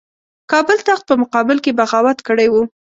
[0.51, 2.63] کابل تخت په مقابل کې بغاوت کړی وو.